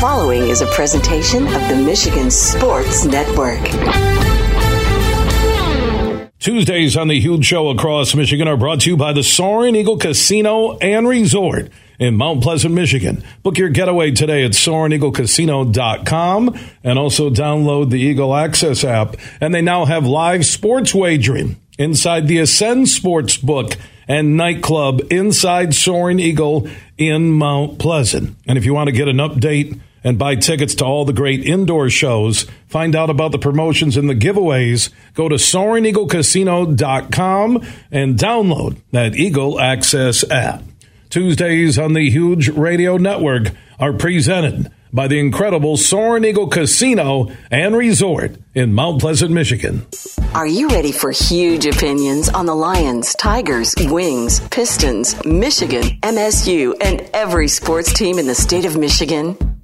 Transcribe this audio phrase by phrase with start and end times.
[0.00, 3.58] following is a presentation of the Michigan Sports Network.
[6.38, 9.98] Tuesdays on the Huge Show across Michigan are brought to you by the Soaring Eagle
[9.98, 13.24] Casino and Resort in Mount Pleasant, Michigan.
[13.42, 19.16] Book your getaway today at SoaringEagleCasino.com and also download the Eagle Access app.
[19.40, 23.72] And they now have live sports wagering inside the Ascend Sports Book
[24.06, 28.36] and nightclub inside Soaring Eagle in Mount Pleasant.
[28.46, 31.44] And if you want to get an update and buy tickets to all the great
[31.44, 38.76] indoor shows, find out about the promotions and the giveaways, go to SoaringEagleCasino.com and download
[38.92, 40.62] that Eagle Access app.
[41.10, 47.76] Tuesdays on the Huge Radio Network are presented by the incredible Soaring Eagle Casino and
[47.76, 49.86] Resort in Mount Pleasant, Michigan.
[50.34, 57.00] Are you ready for huge opinions on the Lions, Tigers, Wings, Pistons, Michigan, MSU, and
[57.14, 59.57] every sports team in the state of Michigan?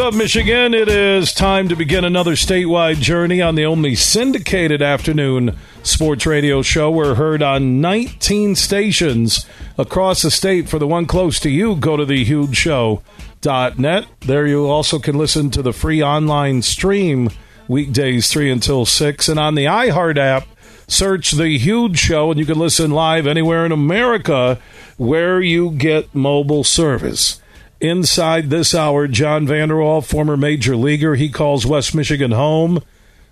[0.00, 0.72] Up, Michigan?
[0.72, 6.62] It is time to begin another statewide journey on the only syndicated afternoon sports radio
[6.62, 6.90] show.
[6.90, 9.44] We're heard on 19 stations
[9.76, 10.70] across the state.
[10.70, 14.06] For the one close to you, go to thehugeshow.net.
[14.20, 17.28] There you also can listen to the free online stream
[17.68, 19.28] weekdays 3 until 6.
[19.28, 20.48] And on the iHeart app,
[20.88, 24.58] search The Huge Show, and you can listen live anywhere in America
[24.96, 27.39] where you get mobile service.
[27.80, 32.82] Inside this hour, John Vander Wal, former major leaguer, he calls West Michigan home.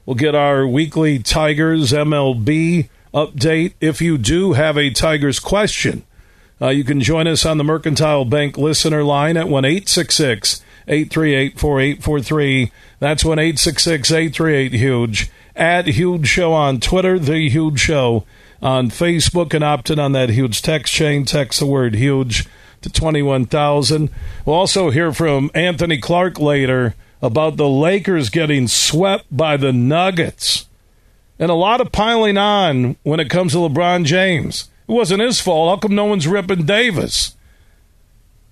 [0.07, 3.75] We'll get our weekly Tigers MLB update.
[3.79, 6.03] If you do have a Tigers question,
[6.63, 12.73] uh, you can join us on the Mercantile Bank listener line at 1 838 4843.
[13.01, 15.31] That's 1 838 Huge.
[15.55, 18.25] At Huge Show on Twitter, The Huge Show
[18.63, 21.27] on Facebook, and opt in on that huge text chain.
[21.27, 22.47] Text the word huge
[22.83, 24.11] to 21,000.
[24.45, 30.67] We'll also hear from Anthony Clark later about the Lakers getting swept by the Nuggets.
[31.39, 34.69] And a lot of piling on when it comes to LeBron James.
[34.89, 35.71] It wasn't his fault.
[35.71, 37.37] How come no one's ripping Davis?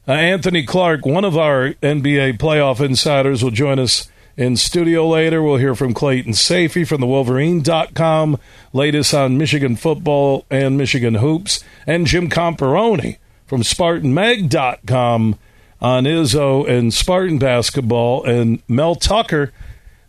[0.07, 5.43] Uh, Anthony Clark, one of our NBA playoff insiders, will join us in studio later.
[5.43, 8.39] We'll hear from Clayton Sayfie from the Wolverine.com,
[8.73, 15.39] latest on Michigan football and Michigan hoops, and Jim Comparoni from SpartanMag.com
[15.81, 18.25] on Izzo and Spartan basketball.
[18.25, 19.53] And Mel Tucker,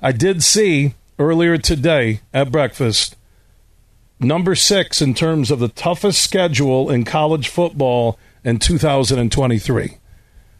[0.01, 3.15] I did see earlier today at breakfast,
[4.19, 9.97] number six in terms of the toughest schedule in college football in 2023.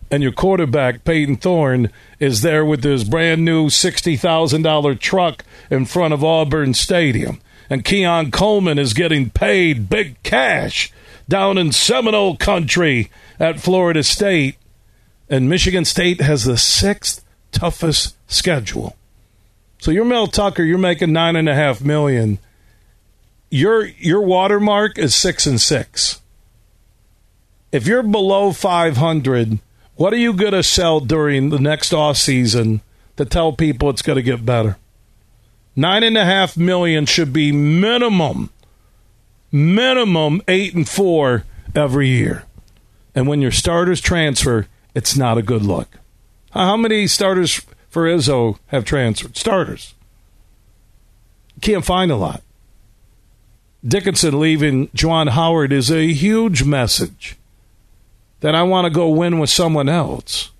[0.09, 6.13] And your quarterback, Payton Thorne, is there with his brand new $60,000 truck in front
[6.13, 7.41] of Auburn Stadium.
[7.69, 10.93] And Keon Coleman is getting paid big cash
[11.29, 14.57] down in Seminole country at Florida State.
[15.29, 18.95] And Michigan State has the sixth toughest schedule.
[19.79, 22.39] So you're Mel Tucker, you're making nine and a half million.
[23.49, 26.21] Your your watermark is six and six.
[27.71, 29.59] If you're below five hundred,
[29.95, 32.81] what are you gonna sell during the next off season
[33.17, 34.77] to tell people it's gonna get better?
[35.75, 38.49] Nine and a half million should be minimum
[39.51, 41.43] minimum eight and four
[41.75, 42.43] every year.
[43.15, 45.97] And when your starters transfer, it's not a good look.
[46.51, 49.37] How many starters for Izzo have transferred?
[49.37, 49.95] Starters.
[51.61, 52.41] Can't find a lot.
[53.85, 57.37] Dickinson leaving Juwan Howard is a huge message
[58.41, 60.51] that I want to go win with someone else.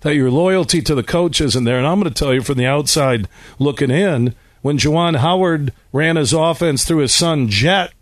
[0.00, 1.78] That your loyalty to the coach isn't there.
[1.78, 3.28] And I'm going to tell you from the outside
[3.58, 7.92] looking in, when Juwan Howard ran his offense through his son Jet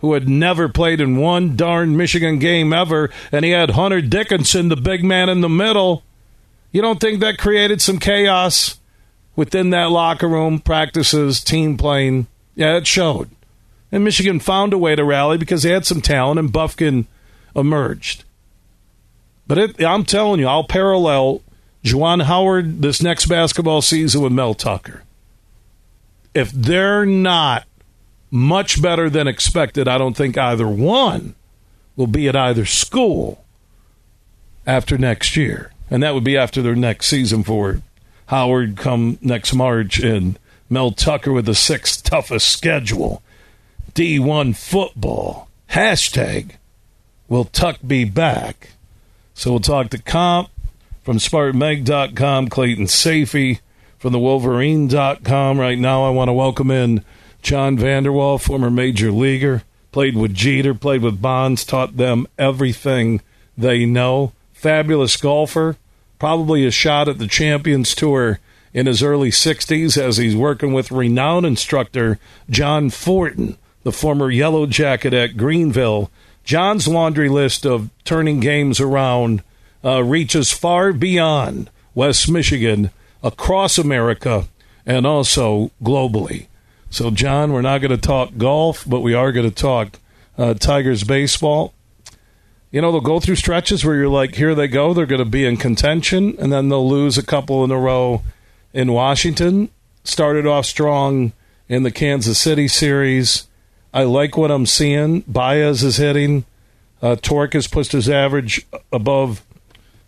[0.00, 4.68] who had never played in one darn Michigan game ever, and he had Hunter Dickinson,
[4.68, 6.02] the big man in the middle.
[6.72, 8.78] You don't think that created some chaos
[9.36, 12.26] within that locker room, practices, team playing?
[12.54, 13.30] Yeah, it showed.
[13.92, 17.06] And Michigan found a way to rally because they had some talent, and Bufkin
[17.54, 18.24] emerged.
[19.46, 21.42] But it, I'm telling you, I'll parallel
[21.84, 25.02] Juwan Howard this next basketball season with Mel Tucker.
[26.34, 27.66] If they're not
[28.30, 29.88] much better than expected.
[29.88, 31.34] I don't think either one
[31.96, 33.44] will be at either school
[34.66, 35.72] after next year.
[35.90, 37.82] And that would be after their next season for
[38.26, 40.38] Howard come next March and
[40.68, 43.22] Mel Tucker with the sixth toughest schedule.
[43.92, 45.48] D1 football.
[45.70, 46.52] Hashtag
[47.28, 48.70] will Tuck be back?
[49.34, 50.48] So we'll talk to Comp
[51.02, 53.60] from SpartanMag.com, Clayton Sayfie
[53.98, 55.58] from the Wolverine.com.
[55.58, 57.04] Right now, I want to welcome in
[57.42, 63.20] John Vander Wal, former major leaguer, played with Jeter, played with Bonds, taught them everything
[63.56, 64.32] they know.
[64.52, 65.76] Fabulous golfer,
[66.18, 68.38] probably a shot at the Champions Tour
[68.72, 74.66] in his early 60s as he's working with renowned instructor John Fortin, the former Yellow
[74.66, 76.10] Jacket at Greenville.
[76.44, 79.42] John's laundry list of turning games around
[79.84, 82.90] uh, reaches far beyond West Michigan,
[83.22, 84.48] across America,
[84.86, 86.46] and also globally.
[86.90, 90.00] So, John, we're not going to talk golf, but we are going to talk
[90.36, 91.72] uh, Tigers baseball.
[92.72, 95.24] You know, they'll go through stretches where you're like, here they go, they're going to
[95.24, 98.22] be in contention, and then they'll lose a couple in a row
[98.72, 99.70] in Washington.
[100.02, 101.32] Started off strong
[101.68, 103.46] in the Kansas City series.
[103.94, 105.20] I like what I'm seeing.
[105.22, 106.44] Baez is hitting.
[107.00, 109.42] Uh, Tork has pushed his average above,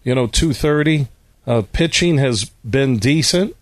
[0.02, 1.06] you know, 230.
[1.46, 3.56] Uh, pitching has been decent.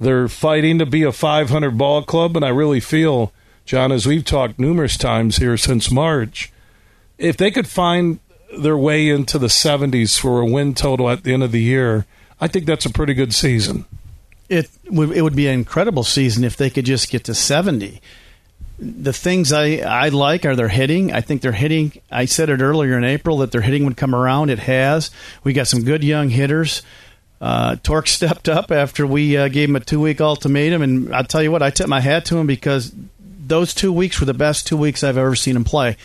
[0.00, 3.32] They're fighting to be a 500 ball club, and I really feel,
[3.64, 6.52] John, as we've talked numerous times here since March,
[7.18, 8.20] if they could find
[8.56, 12.06] their way into the 70s for a win total at the end of the year,
[12.40, 13.84] I think that's a pretty good season.
[14.48, 18.00] It would it would be an incredible season if they could just get to 70.
[18.78, 21.12] The things I, I like are their hitting.
[21.12, 22.00] I think they're hitting.
[22.10, 24.50] I said it earlier in April that their hitting would come around.
[24.50, 25.10] It has.
[25.42, 26.82] We got some good young hitters.
[27.40, 31.24] Uh, Tork stepped up after we uh, gave him a two week ultimatum, and I'll
[31.24, 34.34] tell you what, I tip my hat to him because those two weeks were the
[34.34, 35.96] best two weeks I've ever seen him play.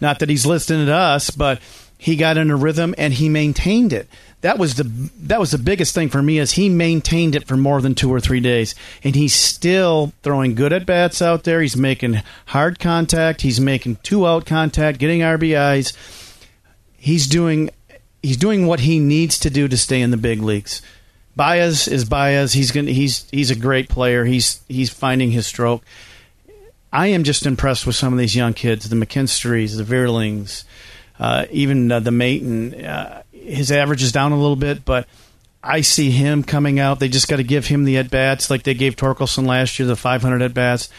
[0.00, 1.60] Not that he's listening to us, but
[1.98, 4.08] he got in a rhythm and he maintained it.
[4.40, 4.82] That was the
[5.20, 8.12] that was the biggest thing for me is he maintained it for more than two
[8.12, 8.74] or three days,
[9.04, 11.62] and he's still throwing good at bats out there.
[11.62, 13.42] He's making hard contact.
[13.42, 15.96] He's making two out contact, getting RBIs.
[16.96, 17.70] He's doing
[18.22, 20.82] he's doing what he needs to do to stay in the big leagues.
[21.34, 22.52] Baez is Baez.
[22.52, 24.24] He's going he's he's a great player.
[24.24, 25.82] He's he's finding his stroke.
[26.92, 30.64] I am just impressed with some of these young kids, the McKinstries, the Vierlings,
[31.18, 32.84] uh, even uh, the Maton.
[32.84, 35.08] Uh, his average is down a little bit, but
[35.64, 37.00] I see him coming out.
[37.00, 39.88] They just got to give him the at bats like they gave Torkelson last year,
[39.88, 40.90] the 500 at bats.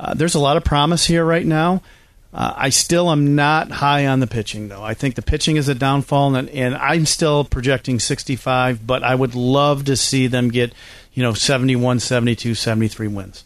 [0.00, 1.80] Uh, there's a lot of promise here right now.
[2.36, 4.82] Uh, I still am not high on the pitching, though.
[4.82, 9.14] I think the pitching is a downfall, and, and I'm still projecting 65, but I
[9.14, 10.74] would love to see them get,
[11.14, 13.44] you know, 71, 72, 73 wins.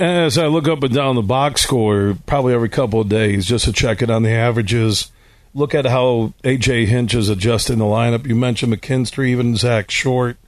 [0.00, 3.66] As I look up and down the box score, probably every couple of days, just
[3.66, 5.12] to check it on the averages,
[5.54, 8.26] look at how AJ Hinch is adjusting the lineup.
[8.26, 10.38] You mentioned McKinstry, even Zach Short.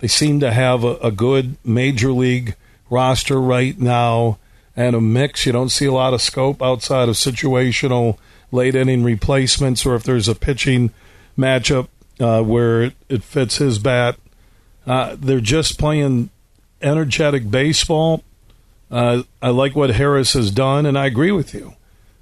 [0.00, 2.56] They seem to have a, a good major league
[2.90, 4.38] roster right now
[4.76, 5.46] and a mix.
[5.46, 8.18] You don't see a lot of scope outside of situational
[8.52, 10.92] late inning replacements, or if there's a pitching
[11.36, 11.88] matchup
[12.20, 14.16] uh, where it, it, fits his bat.
[14.86, 16.30] Uh, they're just playing
[16.80, 18.22] energetic baseball.
[18.90, 21.74] Uh, I like what Harris has done, and I agree with you.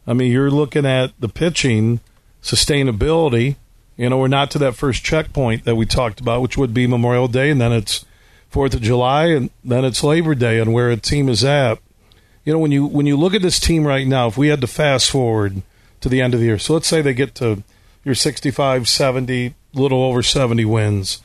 [0.06, 2.00] I mean, you're looking at the pitching
[2.42, 3.56] sustainability.
[3.96, 6.86] You know, we're not to that first checkpoint that we talked about, which would be
[6.86, 8.04] Memorial Day, and then it's
[8.48, 11.78] Fourth of July, and then it's Labor Day, and where a team is at
[12.44, 14.60] you know when you when you look at this team right now if we had
[14.60, 15.62] to fast forward
[16.00, 17.62] to the end of the year so let's say they get to
[18.04, 21.20] your 65 70 little over 70 wins.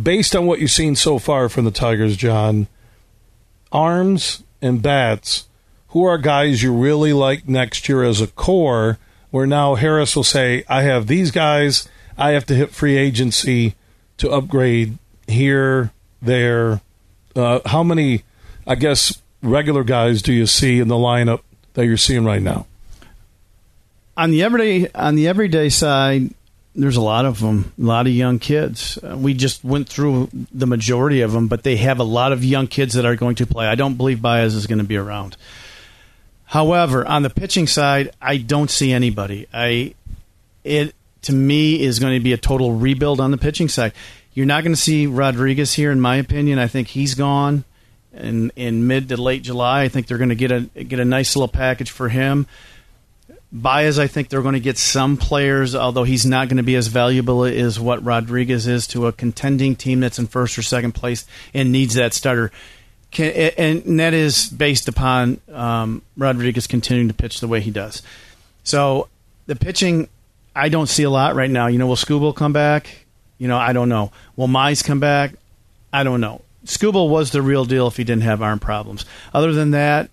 [0.00, 2.66] Based on what you've seen so far from the tigers john
[3.72, 5.46] arms and bats
[5.88, 8.98] who are guys you really like next year as a core
[9.30, 11.88] where now harris will say i have these guys.
[12.18, 13.74] I have to hit free agency
[14.18, 15.90] to upgrade here
[16.20, 16.82] there.
[17.34, 18.24] Uh, how many
[18.66, 21.40] i guess regular guys do you see in the lineup
[21.74, 22.66] that you're seeing right now?
[24.16, 26.34] On the everyday on the everyday side,
[26.74, 28.98] there's a lot of them, a lot of young kids.
[28.98, 32.44] Uh, we just went through the majority of them, but they have a lot of
[32.44, 33.66] young kids that are going to play.
[33.66, 35.36] I don't believe Baez is going to be around.
[36.44, 39.46] However, on the pitching side, I don't see anybody.
[39.52, 39.94] I
[40.64, 43.92] it to me is going to be a total rebuild on the pitching side.
[44.34, 46.58] You're not going to see Rodriguez here, in my opinion.
[46.58, 47.64] I think he's gone
[48.12, 49.82] in in mid to late July.
[49.82, 52.46] I think they're going to get a get a nice little package for him.
[53.52, 56.76] Baez, I think they're going to get some players, although he's not going to be
[56.76, 60.92] as valuable as what Rodriguez is to a contending team that's in first or second
[60.92, 62.52] place and needs that starter.
[63.10, 68.02] Can, and that is based upon um, Rodriguez continuing to pitch the way he does.
[68.62, 69.08] So
[69.46, 70.08] the pitching,
[70.54, 71.66] I don't see a lot right now.
[71.66, 73.04] You know, will Skubal come back?
[73.38, 74.12] You know, I don't know.
[74.36, 75.34] Will Mize come back?
[75.92, 76.42] I don't know.
[76.64, 79.04] Skubal was the real deal if he didn't have arm problems.
[79.32, 80.10] Other than that,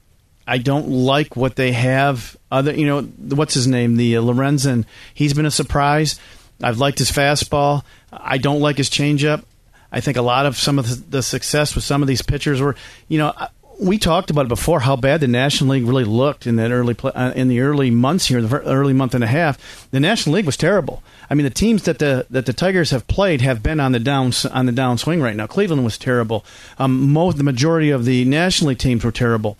[0.48, 2.38] I don't like what they have.
[2.52, 3.98] Other, you know, what's his name?
[3.98, 4.86] The uh, Lorenzen.
[5.14, 6.20] He's been a surprise.
[6.64, 7.84] I've liked his fastball.
[8.12, 9.44] I don't like his changeup.
[9.92, 12.76] I think a lot of some of the success with some of these pitchers were,
[13.08, 13.34] you know,
[13.80, 16.96] we talked about it before how bad the National League really looked in that early
[17.04, 19.90] uh, in the early months here, the early month and a half.
[19.92, 21.04] The National League was terrible.
[21.30, 24.00] I mean, the teams that the that the Tigers have played have been on the
[24.00, 25.48] down on the downswing right now.
[25.48, 26.44] Cleveland was terrible.
[26.80, 29.58] Um, most the majority of the National League teams were terrible.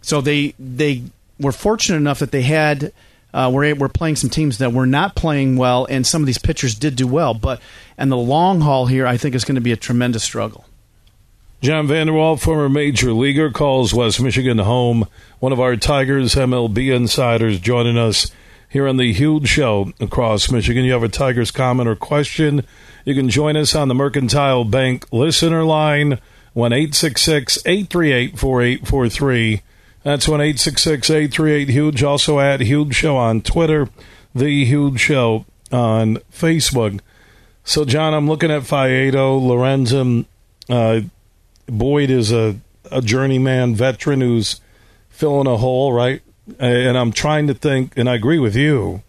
[0.00, 1.02] So they they
[1.38, 2.92] were fortunate enough that they had
[3.34, 6.38] uh, were were playing some teams that were not playing well, and some of these
[6.38, 7.34] pitchers did do well.
[7.34, 7.60] But
[7.98, 10.64] and the long haul here, I think, is going to be a tremendous struggle.
[11.60, 15.08] John Vander Wal, former major leaguer, calls West Michigan home.
[15.40, 18.30] One of our Tigers MLB insiders joining us
[18.68, 20.84] here on the huge show across Michigan.
[20.84, 22.64] You have a Tigers comment or question,
[23.04, 26.20] you can join us on the Mercantile Bank listener line,
[26.52, 29.62] 1 838 4843.
[30.04, 32.02] That's 1 838 Huge.
[32.04, 33.88] Also at Huge Show on Twitter,
[34.32, 37.00] The Huge Show on Facebook.
[37.64, 40.26] So, John, I'm looking at Faedo, Lorenzen.
[40.68, 41.08] Uh,
[41.68, 42.56] Boyd is a,
[42.90, 44.60] a journeyman veteran who's
[45.08, 46.22] filling a hole, right?
[46.58, 49.02] And I'm trying to think, and I agree with you.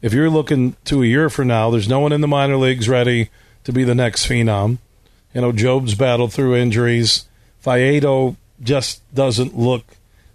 [0.00, 2.88] If you're looking to a year from now, there's no one in the minor leagues
[2.88, 3.30] ready
[3.64, 4.78] to be the next phenom.
[5.34, 7.26] You know, Jobe's battled through injuries.
[7.62, 9.84] Faedo just doesn't look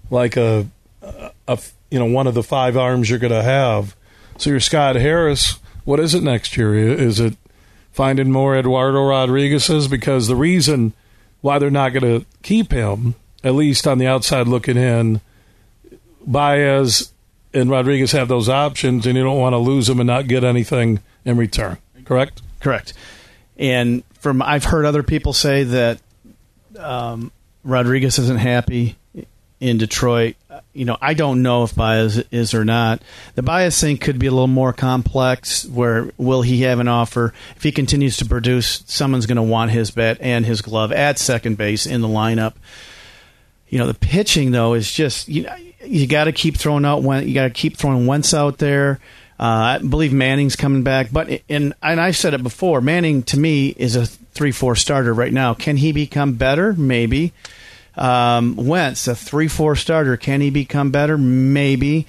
[0.10, 0.68] like a,
[1.02, 1.60] a, a
[1.90, 3.96] you know one of the five arms you're going to have.
[4.38, 5.60] So you're Scott Harris.
[5.86, 6.76] What is it next year?
[6.76, 7.36] Is it
[7.92, 9.88] finding more Eduardo Rodriguez's?
[9.88, 10.94] Because the reason
[11.42, 15.22] why they're not going to keep him, at least on the outside looking in,
[16.26, 17.12] Baez
[17.54, 20.44] and Rodriguez have those options, and you don't want to lose them and not get
[20.44, 21.78] anything in return.
[22.06, 22.42] Correct.
[22.60, 22.94] Correct.
[23.58, 26.00] And from I've heard other people say that
[26.78, 27.32] um,
[27.64, 28.96] Rodriguez isn't happy
[29.62, 30.36] in Detroit.
[30.74, 33.02] You know, I don't know if Baez is or not.
[33.36, 35.66] The Baez thing could be a little more complex.
[35.66, 37.34] Where will he have an offer?
[37.56, 41.20] If he continues to produce, someone's going to want his bat and his glove at
[41.20, 42.56] second base in the lineup.
[43.70, 47.04] You know, the pitching though is just you know you got to keep throwing out
[47.04, 49.00] when you got to keep throwing Wentz out there.
[49.40, 52.82] Uh, I believe Manning's coming back, but and and I've said it before.
[52.82, 55.54] Manning to me is a three four starter right now.
[55.54, 56.74] Can he become better?
[56.74, 57.32] Maybe.
[57.96, 61.18] Um, Wentz, a three-four starter, can he become better?
[61.18, 62.08] Maybe.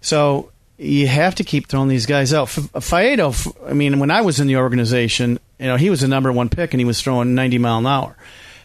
[0.00, 2.48] So you have to keep throwing these guys out.
[2.48, 6.30] Faedo, I mean, when I was in the organization, you know, he was the number
[6.30, 8.16] one pick and he was throwing 90 mile an hour.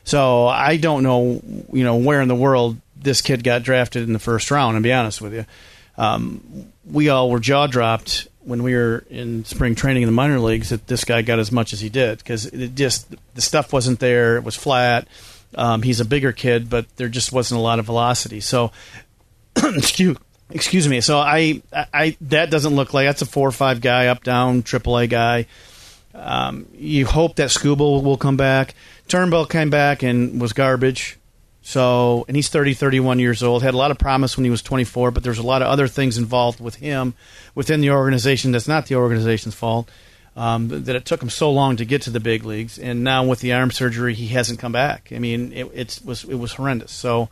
[0.03, 1.41] So I don't know,
[1.72, 4.75] you know, where in the world this kid got drafted in the first round.
[4.75, 5.46] To be honest with you,
[5.98, 10.39] um, we all were jaw dropped when we were in spring training in the minor
[10.39, 13.72] leagues that this guy got as much as he did because it just the stuff
[13.72, 14.38] wasn't there.
[14.38, 15.08] It was flat.
[15.55, 18.39] Um, he's a bigger kid, but there just wasn't a lot of velocity.
[18.39, 18.72] So,
[19.55, 20.17] excuse
[20.53, 21.01] excuse me.
[21.01, 24.63] So I, I that doesn't look like that's a four or five guy up down
[24.63, 25.48] AAA guy.
[26.13, 28.75] Um, you hope that Skubal will come back.
[29.08, 31.17] Turnbull came back and was garbage.
[31.63, 33.62] So, and he's 30, 31 years old.
[33.62, 35.88] Had a lot of promise when he was 24, but there's a lot of other
[35.88, 37.13] things involved with him
[37.53, 39.89] within the organization that's not the organization's fault
[40.36, 43.26] um, that it took him so long to get to the big leagues, and now
[43.26, 45.12] with the arm surgery, he hasn't come back.
[45.14, 46.92] I mean, it, was it was horrendous.
[46.92, 47.30] So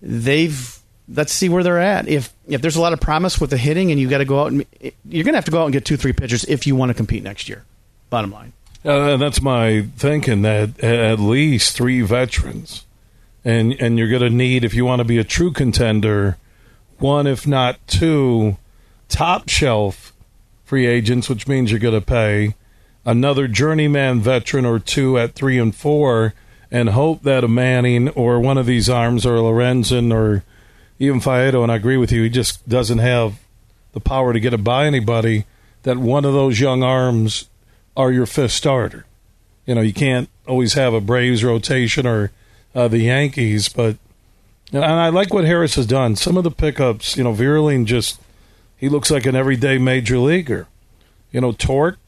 [0.00, 0.78] they've
[1.12, 2.08] let's see where they're at.
[2.08, 4.40] If if there's a lot of promise with the hitting, and you got to go
[4.40, 6.66] out and you're going to have to go out and get two three pitchers if
[6.66, 7.64] you want to compete next year.
[8.10, 8.52] Bottom line.
[8.84, 10.42] Uh, that's my thinking.
[10.42, 12.86] That at least three veterans,
[13.44, 16.38] and and you're going to need if you want to be a true contender,
[16.98, 18.56] one if not two
[19.08, 20.07] top shelf
[20.68, 22.54] free agents, which means you're going to pay
[23.06, 26.34] another journeyman veteran or two at three and four,
[26.70, 30.44] and hope that a Manning or one of these arms or Lorenzen or
[30.98, 33.40] even Faedo, and I agree with you, he just doesn't have
[33.92, 35.46] the power to get it by anybody.
[35.84, 37.48] That one of those young arms
[37.96, 39.06] are your fifth starter.
[39.64, 42.30] You know, you can't always have a Braves rotation or
[42.74, 43.96] uh, the Yankees, but
[44.70, 46.14] and I like what Harris has done.
[46.14, 48.20] Some of the pickups, you know, Vierling just
[48.78, 50.68] he looks like an everyday major leaguer.
[51.32, 51.98] You know, Tork,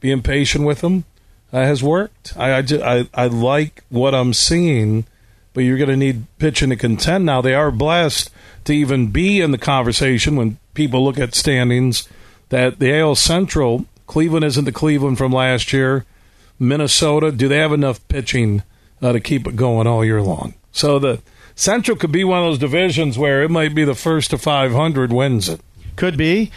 [0.00, 1.04] being patient with him
[1.52, 2.32] uh, has worked.
[2.36, 5.04] I, I, just, I, I like what I'm seeing,
[5.52, 7.42] but you're going to need pitching to contend now.
[7.42, 8.30] They are blessed
[8.64, 12.08] to even be in the conversation when people look at standings
[12.48, 16.04] that the AL Central, Cleveland isn't the Cleveland from last year.
[16.58, 18.62] Minnesota, do they have enough pitching
[19.02, 20.54] uh, to keep it going all year long?
[20.72, 21.20] So the
[21.54, 25.12] Central could be one of those divisions where it might be the first to 500
[25.12, 25.60] wins it.
[26.00, 26.50] Could be.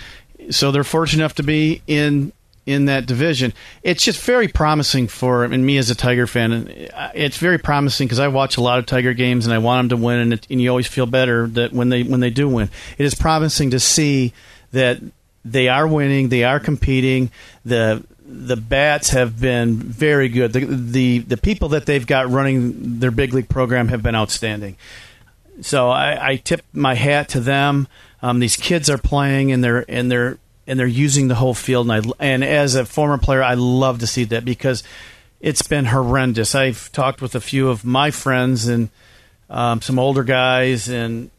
[0.51, 2.31] So they're fortunate enough to be in
[2.65, 3.51] in that division.
[3.81, 6.53] It's just very promising for and me as a Tiger fan.
[6.53, 9.57] And uh, it's very promising because I watch a lot of Tiger games and I
[9.57, 12.21] want them to win, and, it, and you always feel better that when they when
[12.21, 12.69] they do win.
[12.97, 14.31] It is promising to see
[14.71, 15.01] that
[15.43, 17.29] they are winning, they are competing.
[17.65, 20.53] The the bats have been very good.
[20.53, 24.77] The, the the people that they've got running their big league program have been outstanding.
[25.59, 27.89] So I, I tip my hat to them.
[28.23, 31.91] Um, these kids are playing and they're and they're and they're using the whole field.
[31.91, 34.81] And I and as a former player, I love to see that because
[35.41, 36.55] it's been horrendous.
[36.55, 38.89] I've talked with a few of my friends and
[39.49, 41.29] um, some older guys, and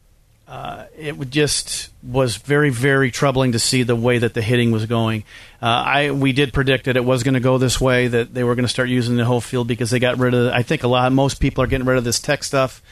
[0.46, 4.84] uh, it just was very, very troubling to see the way that the hitting was
[4.84, 5.24] going.
[5.62, 8.44] Uh, I we did predict that it was going to go this way, that they
[8.44, 10.52] were going to start using the whole field because they got rid of.
[10.52, 12.82] I think a lot, most people are getting rid of this tech stuff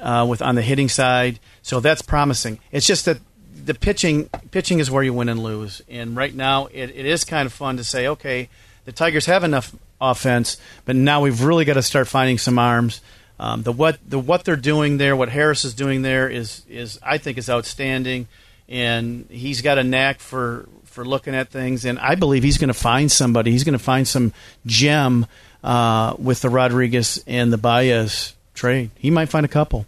[0.00, 2.60] uh, with on the hitting side, so that's promising.
[2.70, 3.18] It's just that
[3.52, 5.82] the pitching pitching is where you win and lose.
[5.88, 8.48] And right now, it, it is kind of fun to say, okay,
[8.84, 13.00] the Tigers have enough offense, but now we've really got to start finding some arms.
[13.40, 17.00] Um, the what the what they're doing there, what Harris is doing there is is
[17.02, 18.28] I think is outstanding,
[18.68, 22.68] and he's got a knack for for looking at things, and I believe he's going
[22.68, 23.50] to find somebody.
[23.50, 24.32] He's going to find some
[24.66, 25.26] gem
[25.64, 28.90] uh, with the Rodriguez and the Baez trade.
[28.94, 29.84] He might find a couple.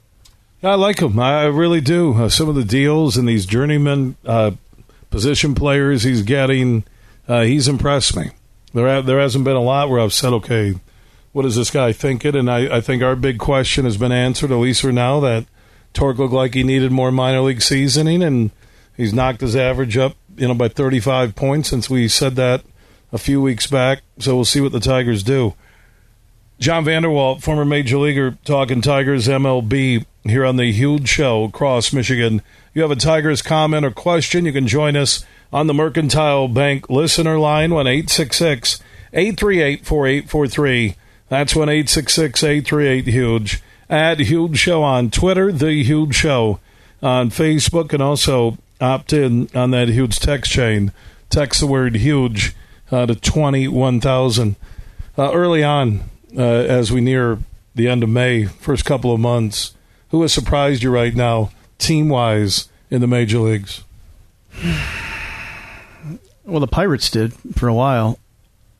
[0.62, 1.18] I like him.
[1.20, 2.14] I really do.
[2.14, 4.52] Uh, some of the deals and these journeyman uh,
[5.10, 6.84] position players he's getting,
[7.28, 8.30] uh, he's impressed me.
[8.74, 10.74] There, ha- there hasn't been a lot where I've said, okay,
[11.32, 12.34] what is this guy thinking?
[12.34, 15.46] And I, I think our big question has been answered, at least for now, that
[15.92, 18.50] Tork looked like he needed more minor league seasoning, and
[18.96, 22.64] he's knocked his average up, you know, by 35 points since we said that
[23.12, 24.02] a few weeks back.
[24.18, 25.54] So we'll see what the Tigers do.
[26.58, 31.92] John Vander Wal, former major leaguer, talking Tigers MLB here on the Huge Show across
[31.92, 32.42] Michigan.
[32.74, 36.90] You have a Tigers comment or question, you can join us on the Mercantile Bank
[36.90, 40.96] listener line, 1 866 838 4843.
[41.28, 43.62] That's 1 866 838 Huge.
[43.88, 46.58] Add Huge Show on Twitter, The Huge Show
[47.00, 50.92] on Facebook, and also opt in on that huge text chain.
[51.30, 52.54] Text the word huge
[52.90, 54.56] uh, to 21,000.
[55.16, 56.02] Uh, early on,
[56.36, 57.38] uh, as we near
[57.74, 59.74] the end of May, first couple of months,
[60.10, 63.84] who has surprised you right now, team wise, in the major leagues?
[66.44, 68.18] Well, the Pirates did for a while.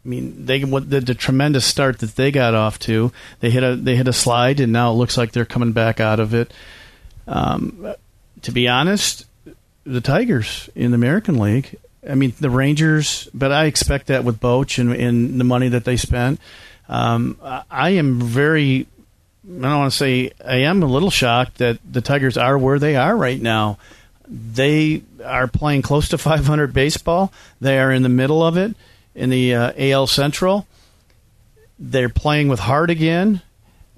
[0.03, 3.13] I mean, they the, the tremendous start that they got off to.
[3.41, 6.01] They hit a they hit a slide, and now it looks like they're coming back
[6.01, 6.51] out of it.
[7.27, 7.95] Um,
[8.41, 9.27] to be honest,
[9.85, 11.77] the Tigers in the American League.
[12.09, 15.85] I mean, the Rangers, but I expect that with Boch and, and the money that
[15.85, 16.41] they spent.
[16.89, 18.87] Um, I am very
[19.49, 22.79] I don't want to say I am a little shocked that the Tigers are where
[22.79, 23.79] they are right now.
[24.27, 27.33] They are playing close to 500 baseball.
[27.61, 28.75] They are in the middle of it
[29.15, 30.67] in the uh, AL Central.
[31.79, 33.41] They're playing with heart again.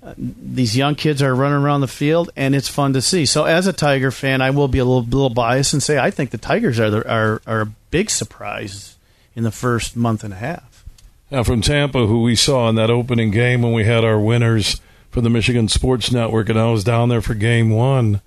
[0.02, 3.26] Uh, these young kids are running around the field, and it's fun to see.
[3.26, 6.10] So, as a Tiger fan, I will be a little, little biased and say I
[6.10, 8.96] think the Tigers are the, are are a big surprise
[9.34, 10.69] in the first month and a half.
[11.30, 14.80] Now, from Tampa, who we saw in that opening game when we had our winners
[15.10, 18.20] for the Michigan Sports Network, and I was down there for game one.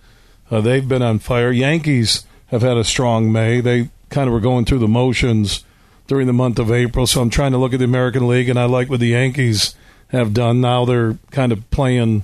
[0.50, 1.52] Uh, they've been on fire.
[1.52, 3.60] Yankees have had a strong May.
[3.60, 5.66] They kind of were going through the motions
[6.08, 8.60] during the month of April, so I'm trying to look at the American League, and
[8.60, 9.76] I like what the Yankees
[10.10, 10.62] have done.
[10.62, 12.24] Now they're kind of playing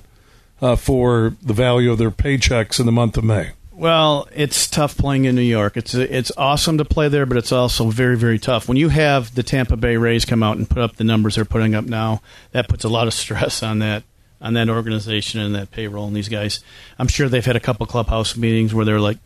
[0.62, 3.50] uh, for the value of their paychecks in the month of May.
[3.80, 5.78] Well, it's tough playing in New York.
[5.78, 8.68] It's it's awesome to play there, but it's also very very tough.
[8.68, 11.46] When you have the Tampa Bay Rays come out and put up the numbers they're
[11.46, 12.20] putting up now,
[12.52, 14.02] that puts a lot of stress on that
[14.38, 16.62] on that organization and that payroll and these guys.
[16.98, 19.16] I'm sure they've had a couple clubhouse meetings where they're like,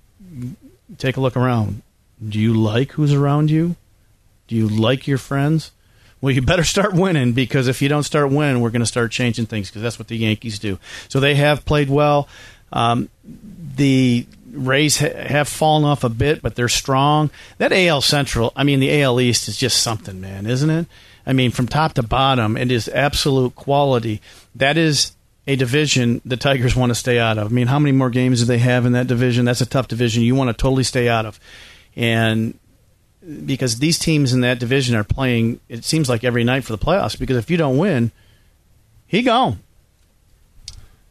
[0.99, 1.83] take a look around.
[2.25, 3.75] Do you like who's around you?
[4.47, 5.73] Do you like your friends?
[6.21, 9.11] Well, you better start winning because if you don't start winning, we're going to start
[9.11, 10.79] changing things because that's what the Yankees do.
[11.09, 12.29] So they have played well.
[12.73, 13.09] Um,
[13.77, 17.31] the Rays ha- have fallen off a bit, but they're strong.
[17.59, 20.87] That AL Central, I mean, the AL East is just something, man, isn't it?
[21.27, 24.21] I mean, from top to bottom, it is absolute quality.
[24.55, 25.13] That is
[25.47, 27.47] a division the Tigers want to stay out of.
[27.47, 29.45] I mean, how many more games do they have in that division?
[29.45, 31.39] That's a tough division you want to totally stay out of.
[31.97, 32.59] And
[33.45, 36.85] because these teams in that division are playing, it seems like every night for the
[36.85, 37.19] playoffs.
[37.19, 38.11] Because if you don't win,
[39.07, 39.61] he gone.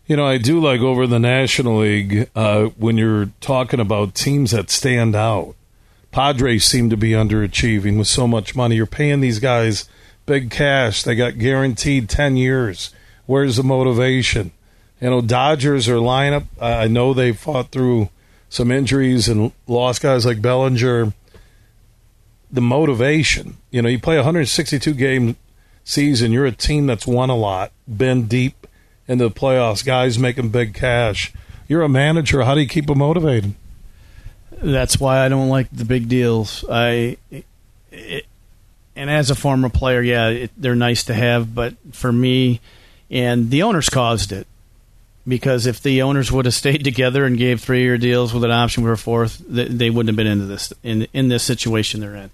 [0.06, 4.52] You know, I do like over the National League uh, when you're talking about teams
[4.52, 5.56] that stand out.
[6.12, 8.76] Padres seem to be underachieving with so much money.
[8.76, 9.88] You're paying these guys
[10.26, 11.04] big cash.
[11.04, 12.94] They got guaranteed 10 years.
[13.28, 14.52] Where's the motivation?
[15.00, 16.48] You know, Dodgers are lineup.
[16.60, 18.10] I know they fought through
[18.50, 21.14] some injuries and lost guys like Bellinger.
[22.52, 23.56] the motivation.
[23.72, 25.38] You know, you play 162 game
[25.86, 26.34] season.
[26.34, 28.68] You're a team that's won a lot, been deep
[29.08, 31.34] into the playoffs, guys making big cash.
[31.68, 32.44] You're a manager.
[32.44, 33.56] How do you keep them motivated?
[34.52, 36.64] That's why I don't like the big deals.
[36.70, 37.18] I,
[37.92, 38.26] it,
[38.96, 42.62] and as a former player, yeah, it, they're nice to have, but for me,
[43.10, 44.48] and the owners caused it
[45.28, 48.84] because if the owners would have stayed together and gave three-year deals with an option
[48.84, 52.30] for a fourth, they wouldn't have been into this in in this situation they're in.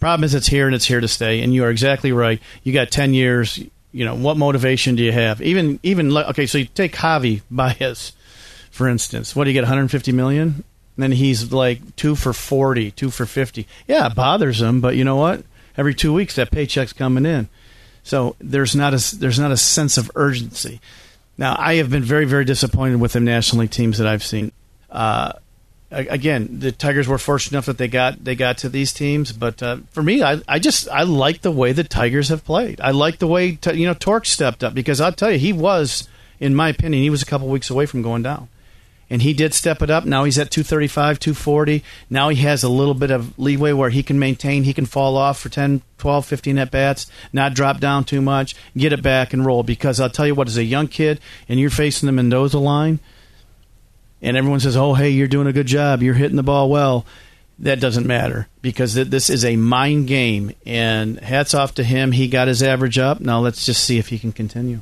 [0.00, 1.40] Problem is, it's here and it's here to stay.
[1.40, 2.40] And you are exactly right.
[2.62, 3.58] You got ten years.
[3.94, 5.40] You know what motivation do you have?
[5.40, 8.12] Even even okay, so you take Javi Baez,
[8.72, 9.36] for instance.
[9.36, 9.62] What do you get?
[9.62, 10.64] 150 million.
[10.96, 13.68] And then he's like two for 40, two for 50.
[13.86, 15.44] Yeah, it bothers him, but you know what?
[15.76, 17.48] Every two weeks that paycheck's coming in.
[18.02, 20.80] So there's not a there's not a sense of urgency.
[21.38, 24.50] Now, I have been very, very disappointed with the National League teams that I've seen.
[24.90, 25.34] Uh,
[25.94, 29.62] again, the Tigers were fortunate enough that they got they got to these teams, but
[29.62, 32.80] uh, for me, I, I just I like the way the Tigers have played.
[32.80, 36.08] I like the way you know Tork stepped up because I'll tell you, he was,
[36.40, 38.48] in my opinion, he was a couple weeks away from going down
[39.10, 40.04] and he did step it up.
[40.04, 41.84] Now he's at 235, 240.
[42.10, 45.16] Now he has a little bit of leeway where he can maintain, he can fall
[45.16, 49.32] off for 10, 12, 15 at bats, not drop down too much, get it back
[49.32, 49.62] and roll.
[49.62, 52.98] Because I'll tell you what, as a young kid and you're facing the Mendoza line,
[54.24, 57.04] and everyone says, oh, hey, you're doing a good job, you're hitting the ball well.
[57.60, 60.52] That doesn't matter because this is a mind game.
[60.66, 62.10] And hats off to him.
[62.10, 63.20] He got his average up.
[63.20, 64.80] Now let's just see if he can continue.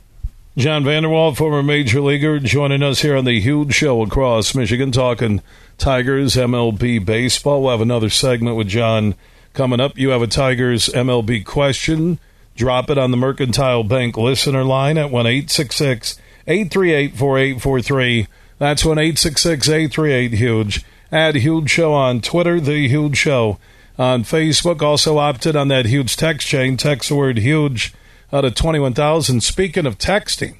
[0.56, 4.90] John Vander Wal, former major leaguer, joining us here on the huge show across Michigan,
[4.92, 5.42] talking
[5.76, 7.62] Tigers, MLB baseball.
[7.62, 9.16] We'll have another segment with John
[9.52, 9.98] coming up.
[9.98, 12.18] You have a Tigers MLB question.
[12.54, 18.28] Drop it on the Mercantile Bank listener line at 1 838 4843.
[18.62, 20.84] That's 1 838 Huge.
[21.10, 23.58] Add Huge Show on Twitter, The Huge Show
[23.98, 24.80] on Facebook.
[24.80, 26.76] Also opted on that huge text chain.
[26.76, 27.92] Text the word huge
[28.32, 29.40] out of 21,000.
[29.40, 30.58] Speaking of texting,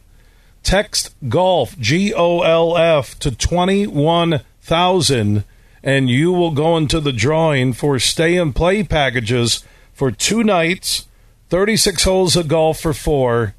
[0.65, 5.45] text golf, G O L F, to 21,000,
[5.85, 11.07] and you will go into the drawing for stay and play packages for two nights,
[11.51, 13.55] 36 holes of golf for four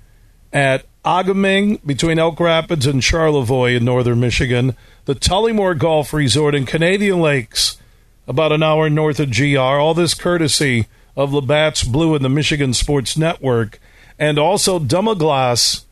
[0.52, 6.66] at Agaming between Elk Rapids and Charlevoix in northern Michigan, the Tullymore Golf Resort in
[6.66, 7.78] Canadian Lakes,
[8.26, 9.60] about an hour north of GR.
[9.60, 10.88] All this courtesy
[11.18, 13.80] of Labatt's Blue and the Michigan Sports Network,
[14.18, 15.84] and also Dunmaglas,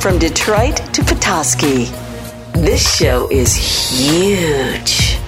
[0.00, 1.84] From Detroit to Petoskey,
[2.54, 5.18] this show is huge.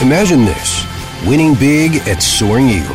[0.00, 0.86] Imagine this
[1.26, 2.94] winning big at Soaring Eagle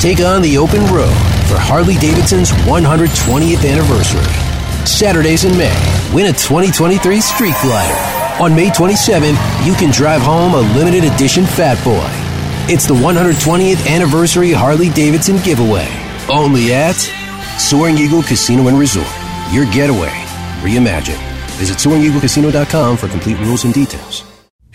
[0.00, 1.14] Take on the open road
[1.46, 4.84] for Harley Davidson's 120th anniversary.
[4.84, 8.42] Saturdays in May, win a 2023 Street Glider.
[8.42, 9.28] On May 27,
[9.64, 12.10] you can drive home a limited edition Fat Boy.
[12.68, 16.05] It's the 120th anniversary Harley Davidson giveaway.
[16.28, 16.96] Only at
[17.58, 19.06] Soaring Eagle Casino and Resort.
[19.52, 20.10] Your getaway
[20.60, 21.22] reimagined.
[21.56, 24.25] Visit SoaringEagleCasino.com for complete rules and details.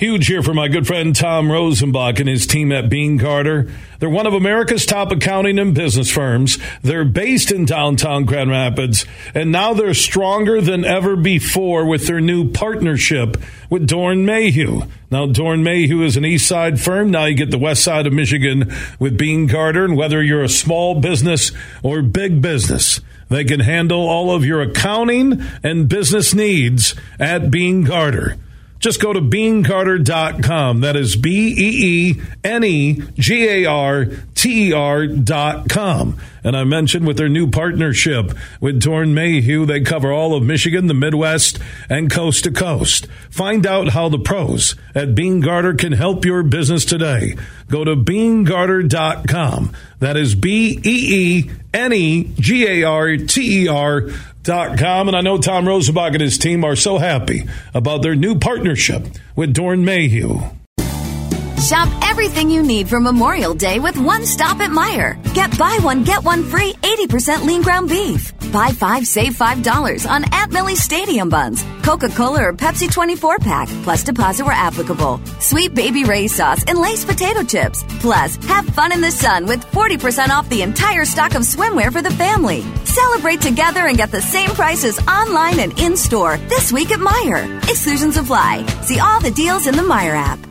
[0.02, 3.72] Huge here for my good friend Tom Rosenbach and his team at Beene Garter.
[4.00, 6.58] They're one of America's top accounting and business firms.
[6.82, 12.20] They're based in downtown Grand Rapids, and now they're stronger than ever before with their
[12.20, 13.38] new partnership
[13.70, 14.88] with Doeren Mayhew.
[15.12, 17.12] Now, Doeren Mayhew is an east side firm.
[17.12, 20.50] Now you get the west side of Michigan with Beene Garter, and whether you're a
[20.50, 21.52] small business
[21.84, 27.84] or big business, they can handle all of your accounting and business needs at Beene
[27.84, 28.40] Garter.
[28.82, 30.82] Just go to beenegarter.com.
[30.82, 36.18] That is B E E N E G A R T E R.com.
[36.44, 40.88] And I mentioned with their new partnership with Doeren Mayhew, they cover all of Michigan,
[40.88, 43.06] the Midwest, and coast to coast.
[43.30, 47.38] Find out how the pros at Beene Garter can help your business today.
[47.68, 49.74] Go to beenegarter.com.
[50.00, 54.12] That is B E E N E G A R T E R Dot
[54.78, 58.38] com, and I know Tom Rosenbach and his team are so happy about their new
[58.38, 60.61] partnership with Doeren Mayhew.
[61.62, 65.22] Shop everything you need for Memorial Day with one stop at Meijer.
[65.36, 68.34] Get buy one, get one free 80% lean ground beef.
[68.52, 73.68] Buy five, save $5 on Aunt Millie's Stadium Buns, Coca Cola or Pepsi 24 pack,
[73.84, 75.22] plus deposit where applicable.
[75.40, 77.84] Sweet Baby Ray sauce and Lay's potato chips.
[78.00, 82.02] Plus, have fun in the sun with 40% off the entire stock of swimwear for
[82.02, 82.64] the family.
[82.86, 87.64] Celebrate together and get the same prices online and in store this week at Meijer.
[87.70, 88.66] Exclusions apply.
[88.82, 90.51] See all the deals in the Meijer app.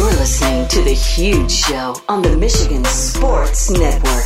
[0.00, 4.24] You're listening to The Huge Show on the Michigan Sports Network.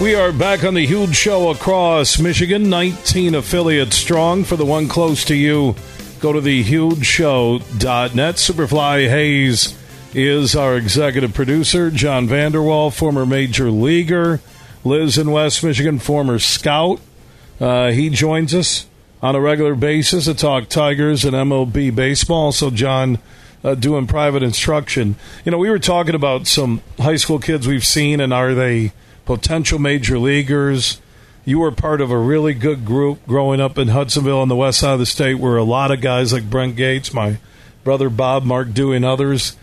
[0.00, 4.42] We are back on the huge show across Michigan, 19 affiliates strong.
[4.42, 5.76] For the one close to you,
[6.18, 8.34] go to thehugeshow.net.
[8.34, 9.77] Superfly Hayes
[10.14, 11.90] is our executive producer.
[11.90, 14.40] John Vander Wal, former major leaguer,
[14.84, 17.00] lives in West Michigan, former scout.
[17.60, 18.86] Uh, he joins us
[19.22, 22.52] on a regular basis to talk Tigers and MLB baseball.
[22.52, 23.18] So, John,
[23.62, 25.16] uh, doing private instruction.
[25.44, 28.92] You know, we were talking about some high school kids we've seen, and are they
[29.24, 31.00] potential major leaguers?
[31.44, 34.80] You were part of a really good group growing up in Hudsonville on the west
[34.80, 37.38] side of the state, where a lot of guys like Brent Gates, my
[37.84, 39.56] brother Bob, Mark Dewey, and others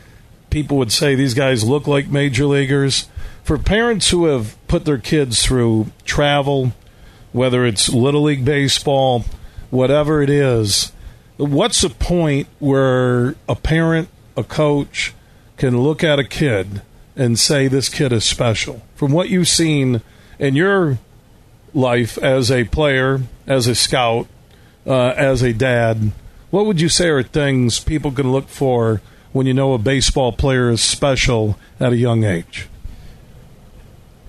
[0.55, 3.09] people would say these guys look like major leaguers.
[3.43, 6.71] For parents who have put their kids through travel,
[7.33, 9.25] whether it's Little League Baseball,
[9.69, 10.93] whatever it is,
[11.35, 15.13] what's the point where a parent, a coach,
[15.57, 16.81] can look at a kid
[17.17, 18.81] and say this kid is special?
[18.95, 20.01] From what you've seen
[20.39, 20.99] in your
[21.73, 24.29] life as a player, as a scout,
[24.87, 26.13] uh, as a dad,
[26.49, 29.01] what would you say are things people can look for
[29.35, 32.69] when you know a baseball player is special at a young age?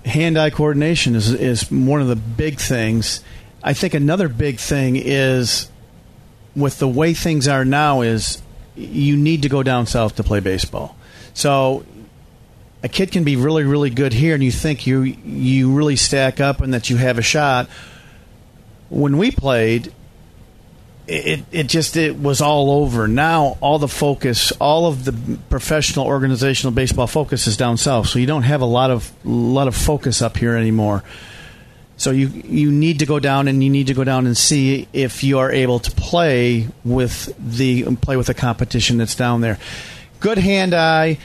[0.03, 3.23] Hand eye coordination is, is one of the big things.
[3.63, 5.71] I think another big thing is
[6.57, 8.41] with the way things are now is
[8.75, 10.97] you need to go down south to play baseball.
[11.33, 11.85] So
[12.83, 16.41] a kid can be really really good here and you think you you really stack
[16.41, 17.69] up and that you have a shot.
[18.89, 19.93] When we played,
[21.07, 23.07] it, it just it was all over.
[23.07, 28.07] Now all the focus, all of the professional organizational baseball focus is down south.
[28.07, 31.03] So you don't have a lot of lot of focus up here anymore.
[31.95, 34.87] So you you need to go down and you need to go down and see
[34.91, 39.57] if you are able to play with the play with the competition that's down there.
[40.19, 41.19] Good hand eye,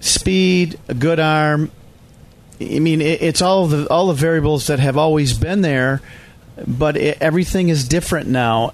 [0.00, 1.70] speed, a good arm.
[2.60, 6.02] I mean, it, it's all the all the variables that have always been there
[6.66, 8.72] but it, everything is different now.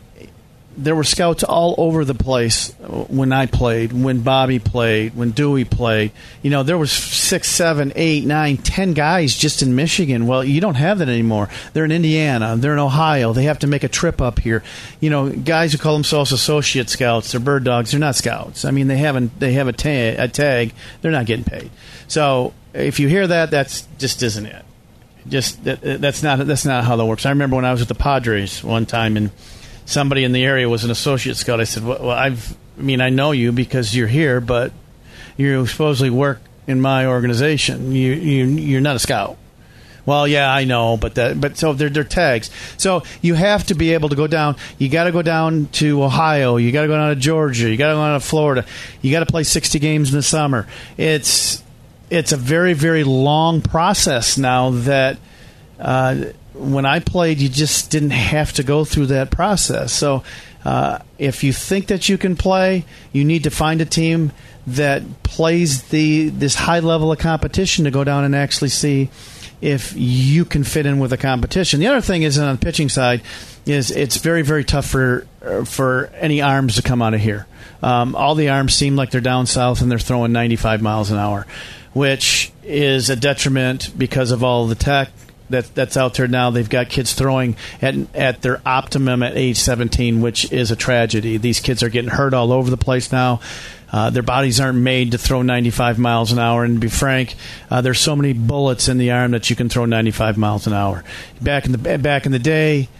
[0.79, 2.75] There were scouts all over the place
[3.09, 6.13] when I played, when Bobby played, when Dewey played.
[6.43, 10.27] You know, there was six, seven, eight, nine, ten guys just in Michigan.
[10.27, 11.49] Well, you don't have that anymore.
[11.73, 13.33] They're in Indiana, they're in Ohio.
[13.33, 14.63] They have to make a trip up here.
[15.01, 17.93] You know, guys who call themselves associate scouts, they're bird dogs.
[17.93, 18.67] They're not scouts.
[18.67, 20.75] I mean, they haven't they have a tag, a tag.
[21.01, 21.71] They're not getting paid.
[22.07, 24.63] So if you hear that, that's just isn't it
[25.29, 27.27] just that, that's not that's not how that works.
[27.27, 29.31] I remember when I was at the Padres one time, and
[29.85, 31.61] somebody in the area was an associate scout.
[31.61, 34.73] I said, "Well, well I've I mean I know you because you're here, but
[35.37, 37.93] you supposedly work in my organization.
[37.93, 39.39] You you you're not a scout."
[40.07, 42.49] Well, yeah, I know, but that, but so they're, they're tags.
[42.77, 44.55] So you have to be able to go down.
[44.79, 46.59] You got to go down to Ohio.
[46.59, 47.69] You got to go down to Georgia.
[47.69, 48.65] You got to go down to Florida.
[49.03, 50.69] You got to play sixty games in the summer.
[50.97, 51.61] It's
[52.11, 55.19] it's a very very long process now that
[55.79, 59.93] uh, when I played, you just didn't have to go through that process.
[59.93, 60.23] So
[60.65, 64.33] uh, if you think that you can play, you need to find a team
[64.67, 69.11] that plays the this high level of competition to go down and actually see
[69.61, 71.81] if you can fit in with the competition.
[71.81, 73.23] The other thing is on the pitching side
[73.65, 75.27] is it's very very tough for
[75.65, 77.47] for any arms to come out of here.
[77.87, 81.19] Um, all the arms seem like they're down south and they're throwing 95 miles an
[81.19, 81.47] hour
[81.97, 85.09] which is a detriment because of all the tech
[85.49, 86.51] that that's out there now.
[86.51, 91.39] They've got kids throwing at at their optimum at age 17, which is a tragedy.
[91.39, 93.41] These kids are getting hurt all over the place now.
[93.91, 96.65] Uh, their bodies aren't made to throw 95 miles an hour.
[96.65, 97.35] And to be frank,
[97.71, 100.75] uh, there's so many bullets in the arm that you can throw 95 miles an
[100.75, 101.03] hour.
[101.41, 102.91] Back in the back in the day,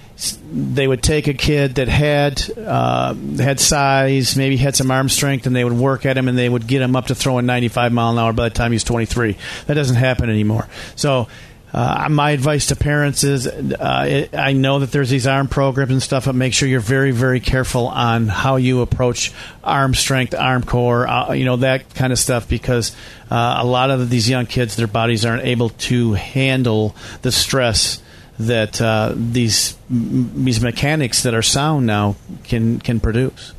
[0.51, 5.47] they would take a kid that had uh, had size, maybe had some arm strength,
[5.47, 7.93] and they would work at him and they would get him up to throwing 95
[7.93, 9.37] mile an hour by the time he's 23.
[9.67, 10.69] That doesn't happen anymore.
[10.95, 11.29] So
[11.75, 15.93] uh, my advice to parents is uh, it, I know that there's these arm programs
[15.93, 20.35] and stuff, but make sure you're very, very careful on how you approach arm strength,
[20.35, 22.97] arm core, uh, you know, that kind of stuff because
[23.31, 28.01] uh, a lot of these young kids, their bodies aren't able to handle the stress
[28.39, 33.53] that uh, these these mechanics that are sound now can can produce.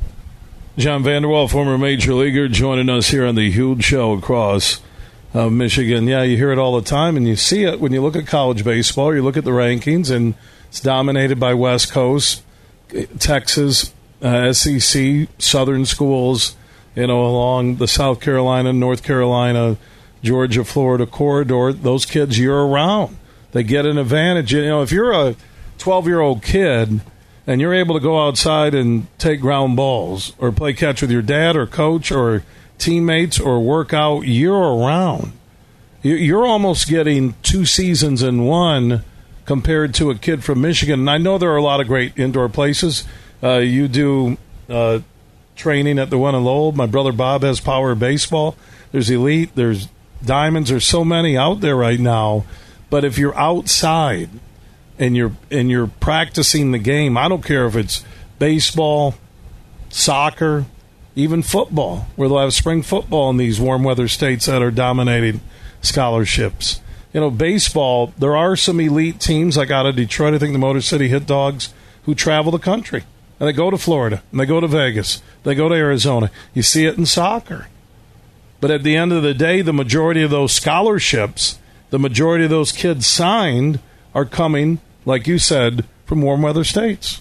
[0.76, 4.80] John Vander Wal, former major leaguer, joining us here on the huge show across
[5.34, 6.06] uh, Michigan.
[6.06, 8.26] Yeah, you hear it all the time, and you see it when you look at
[8.28, 9.12] college baseball.
[9.12, 10.34] You look at the rankings, and
[10.68, 12.44] it's dominated by West Coast,
[13.18, 16.56] Texas, uh, SEC, Southern schools.
[16.94, 19.76] You know, along the South Carolina, North Carolina,
[20.22, 21.72] Georgia, Florida corridor.
[21.72, 23.16] Those kids year around,
[23.52, 24.52] they get an advantage.
[24.52, 25.36] You know, if you're a
[25.78, 27.00] 12 year old kid
[27.46, 31.22] and you're able to go outside and take ground balls or play catch with your
[31.22, 32.42] dad or coach or
[32.76, 35.32] teammates or work out year around.
[36.02, 39.02] You're almost getting two seasons in one
[39.46, 41.00] compared to a kid from Michigan.
[41.00, 43.04] And I know there are a lot of great indoor places.
[43.42, 44.36] Uh, you do
[44.68, 45.00] uh,
[45.56, 46.72] training at the one in Lowell.
[46.72, 48.56] My brother Bob has Power Baseball.
[48.92, 49.50] There's Elite.
[49.54, 49.88] There's
[50.24, 50.70] Diamonds.
[50.70, 52.44] There's so many out there right now.
[52.90, 54.30] But if you're outside
[54.98, 58.04] and you're and you're practicing the game, I don't care if it's
[58.38, 59.14] baseball,
[59.88, 60.64] soccer,
[61.14, 65.40] even football, where they'll have spring football in these warm weather states that are dominating
[65.80, 66.80] scholarships.
[67.12, 70.58] You know, baseball, there are some elite teams like out of Detroit, I think the
[70.58, 71.72] Motor City Hit Dogs,
[72.04, 73.04] who travel the country.
[73.40, 76.30] And they go to Florida, and they go to Vegas, they go to Arizona.
[76.54, 77.68] You see it in soccer.
[78.60, 81.58] But at the end of the day, the majority of those scholarships,
[81.90, 83.80] the majority of those kids signed,
[84.14, 87.20] are coming, like you said, from warm weather states.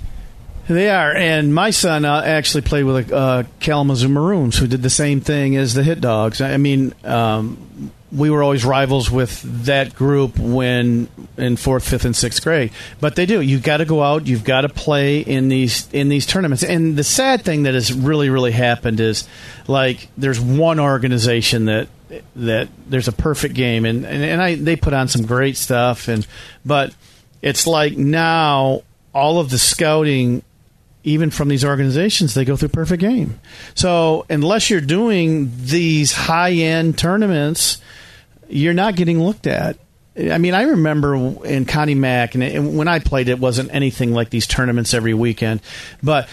[0.68, 4.90] They are, and my son uh, actually played with uh, Kalamazoo Maroons, who did the
[4.90, 6.42] same thing as the Hit Dogs.
[6.42, 12.16] I mean, um, we were always rivals with that group when in fourth, fifth, and
[12.16, 12.72] sixth grade.
[13.00, 13.40] But they do.
[13.40, 14.28] You've got to go out.
[14.28, 16.64] You've got to play in these in these tournaments.
[16.64, 19.26] And the sad thing that has really, really happened is,
[19.68, 21.88] like, there's one organization that
[22.36, 26.08] that there's a perfect game, and and, and I they put on some great stuff,
[26.08, 26.26] and
[26.66, 26.94] but
[27.42, 28.82] it's like now
[29.14, 30.44] all of the scouting
[31.08, 33.40] even from these organizations, they go through perfect game.
[33.76, 37.82] So unless you're doing these high end tournaments,
[38.50, 39.78] you're not getting looked at.
[40.18, 44.32] I mean, I remember in Connie Mack, and, when I played, it wasn't anything like
[44.32, 45.62] these tournaments every weekend,
[46.04, 46.28] but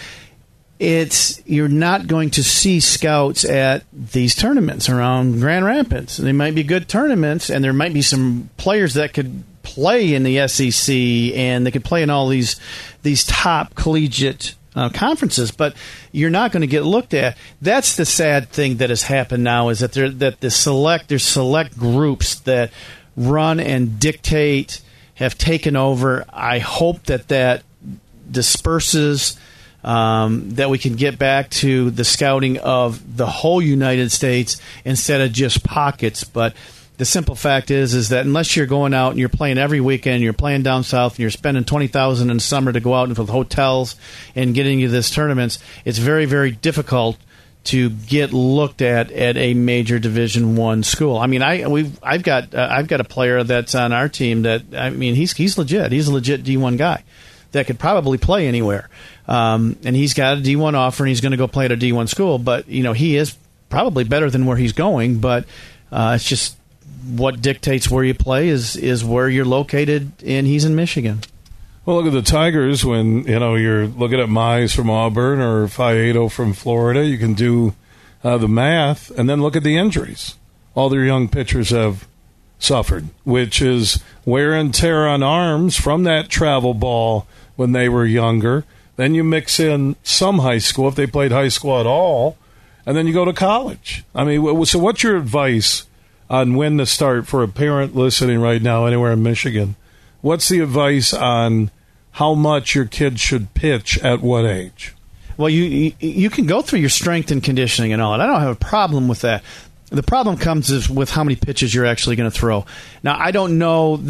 [0.79, 6.17] it's you're not going to see scouts at these tournaments around Grand Rapids.
[6.17, 10.23] They might be good tournaments, and there might be some players that could play in
[10.23, 12.61] the SEC and they could play in all these
[13.03, 15.75] these top collegiate uh, conferences, but
[16.13, 17.37] you're not going to get looked at.
[17.63, 21.25] That's the sad thing that has happened now is that there that the select there's
[21.25, 22.73] select groups that
[23.17, 24.81] run and dictate
[25.15, 26.25] have taken over.
[26.33, 27.63] I hope that that
[28.31, 29.39] disperses.
[29.85, 35.21] Um, that we can get back to the scouting of the whole United States instead
[35.21, 36.25] of just pockets.
[36.25, 36.55] But
[36.97, 40.23] the simple fact is is that unless you're going out and you're playing every weekend,
[40.23, 43.25] you're playing down south, and you're spending twenty thousand in summer to go out into
[43.25, 43.97] the hotels
[44.35, 47.19] and getting you this tournaments, it's very very difficult
[47.65, 51.19] to get looked at at a major Division One school.
[51.19, 54.43] I mean, I we I've got uh, I've got a player that's on our team
[54.43, 55.91] that I mean he's he's legit.
[55.91, 57.05] He's a legit D one guy
[57.53, 58.89] that could probably play anywhere,
[59.27, 61.73] um, and he's got a D one offer and he's going to go play at
[61.73, 62.39] a D one school.
[62.39, 63.37] But you know he is
[63.69, 65.45] probably better than where he's going, but
[65.91, 66.57] uh, it's just
[67.07, 71.21] what dictates where you play is is where you're located, and he's in Michigan.
[71.85, 75.67] Well, look at the Tigers when you know you're looking at Mize from Auburn or
[75.67, 77.05] Faedo from Florida.
[77.05, 77.75] You can do
[78.23, 80.37] uh, the math, and then look at the injuries.
[80.75, 82.09] All their young pitchers have
[82.59, 88.07] suffered, which is wear and tear on arms from that travel ball when they were
[88.07, 88.65] younger.
[88.97, 92.37] Then you mix in some high school if they played high school at all,
[92.87, 94.05] and then you go to college.
[94.15, 95.87] I mean, so what's your advice?
[96.31, 99.77] on when to start for a parent listening right now anywhere in Michigan.
[100.21, 101.71] What's the advice on
[102.13, 104.95] how much your kid should pitch at what age?
[105.37, 108.21] Well, you, you, can go through your strength and conditioning and all, that.
[108.21, 109.43] I don't have a problem with that.
[109.91, 112.65] The problem comes is with how many pitches you're actually going to throw.
[113.03, 114.01] Now, I don't know.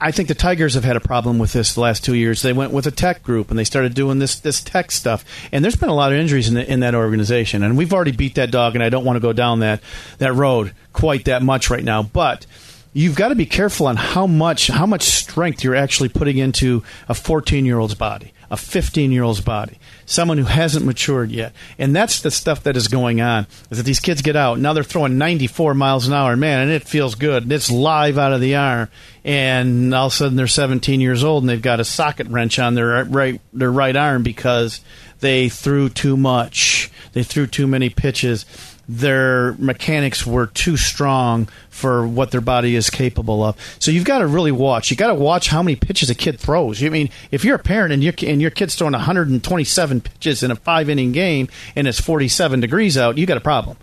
[0.00, 2.42] I think the Tigers have had a problem with this the last two years.
[2.42, 5.64] They went with a tech group and they started doing this this tech stuff, and
[5.64, 7.64] there's been a lot of injuries in, the, in that organization.
[7.64, 9.80] And we've already beat that dog, and I don't want to go down that
[10.18, 12.04] that road quite that much right now.
[12.04, 12.46] But
[12.92, 16.84] you've got to be careful on how much how much strength you're actually putting into
[17.08, 18.32] a 14 year old's body.
[18.50, 19.78] a 15 year old's body,
[20.08, 21.52] someone who hasn't matured yet.
[21.78, 23.46] And that's the stuff that is going on.
[23.70, 26.70] Is that these kids get out now they're throwing 94 miles an hour, man, and
[26.70, 27.44] it feels good.
[27.44, 28.88] And it's live out of the arm,
[29.24, 32.58] and all of a sudden they're 17 years old and they've got a socket wrench
[32.58, 34.80] on their right their right arm because
[35.20, 36.90] they threw too much.
[37.12, 38.44] They threw too many pitches
[38.88, 43.56] their mechanics were too strong for what their body is capable of.
[43.78, 44.90] So you've got to really watch.
[44.90, 46.82] You got to watch how many pitches a kid throws.
[46.82, 50.50] I mean, if you're a parent and your and your kid's throwing 127 pitches in
[50.50, 53.76] a five inning game and it's 47 degrees out, you got a problem.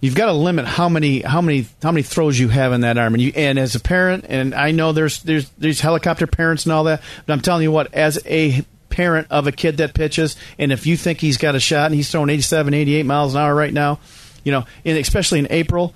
[0.00, 2.96] You've got to limit how many how many how many throws you have in that
[2.96, 6.64] arm, and you and as a parent, and I know there's there's there's helicopter parents
[6.64, 8.64] and all that, but I'm telling you what, as a
[8.98, 11.94] parent of a kid that pitches, and if you think he's got a shot and
[11.94, 14.00] he's throwing 87, 88 miles an hour right now,
[14.42, 15.94] you know, in, especially in April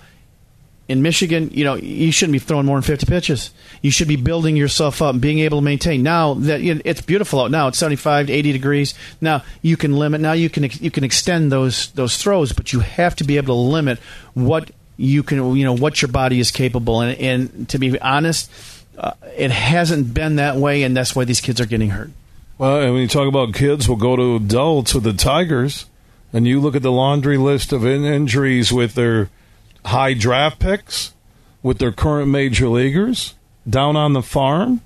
[0.89, 3.51] in Michigan, you know, you shouldn't be throwing more than 50 pitches.
[3.81, 6.05] You should be building yourself up and being able to maintain.
[6.05, 8.95] Now that you know, it's beautiful out now, it's 75 to 80 degrees.
[9.21, 10.21] Now you can limit.
[10.21, 13.55] Now you can you can extend those those throws, but you have to be able
[13.55, 13.99] to limit
[14.35, 17.01] what you can you know what your body is capable.
[17.01, 18.49] And, and to be honest,
[18.97, 22.11] uh, it hasn't been that way, and that's why these kids are getting hurt.
[22.63, 25.87] Well, and when you talk about kids, we'll go to adults with the Tigers,
[26.33, 29.31] and you look at the laundry list of in- injuries with their
[29.85, 31.13] high draft picks,
[31.61, 33.35] with their current major leaguers
[33.69, 34.81] down on the farm.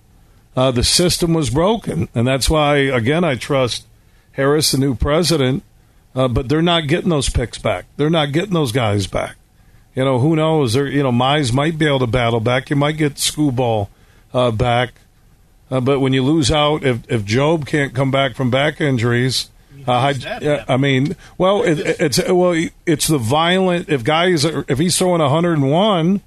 [0.57, 3.85] Uh, the system was broken, and that's why, again, I trust
[4.33, 5.63] Harris, the new president.
[6.15, 7.85] Uh, but they're not getting those picks back.
[7.99, 9.37] They're not getting those guys back.
[9.95, 10.73] You know, who knows?
[10.73, 12.71] They're, you know, Mize might be able to battle back.
[12.71, 13.89] You might get Skubal
[14.33, 14.95] uh, back.
[15.71, 19.51] Uh, but when you lose out, if if Jobe can't come back from back injuries,
[19.87, 23.89] uh, I, I, mean, well, it, it's well, it's the violent.
[23.89, 26.21] If guys, are, if he's throwing 101,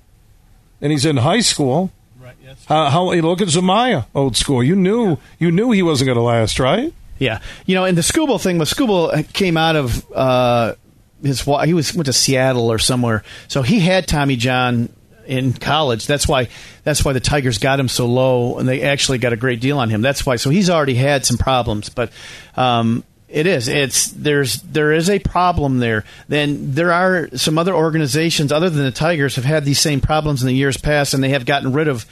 [0.81, 2.35] and he's in high school, right?
[2.43, 2.63] Yes.
[2.65, 4.63] How, how look at Zumaya, old school.
[4.63, 5.15] You knew, yeah.
[5.39, 6.93] you knew he wasn't going to last, right?
[7.17, 10.09] Yeah, you know, and the Skubal thing was Skubal came out of.
[10.11, 10.75] Uh,
[11.21, 14.87] his he was went to Seattle or somewhere, so he had Tommy John
[15.29, 16.07] in college.
[16.07, 16.49] That's why
[16.83, 19.77] that's why the Tigers got him so low, and they actually got a great deal
[19.77, 20.01] on him.
[20.01, 20.37] That's why.
[20.37, 22.11] So he's already had some problems, but
[22.57, 23.67] um, it is.
[23.67, 26.03] It's there's there is a problem there.
[26.27, 30.41] Then there are some other organizations other than the Tigers have had these same problems
[30.41, 32.07] in the years past, and they have gotten rid of